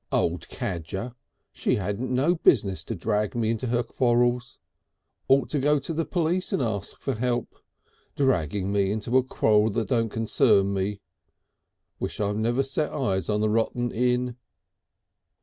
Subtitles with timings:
[0.11, 1.13] "Old cadger!
[1.51, 4.57] She hadn't no business to drag me into her quarrels.
[5.27, 7.59] Ought to go to the police and ask for help!
[8.15, 11.01] Dragging me into a quarrel that don't concern me."
[11.99, 14.37] "Wish I'd never set eyes on the rotten inn!"